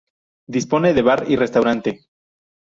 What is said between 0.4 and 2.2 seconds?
Dispone de bar y restaurante.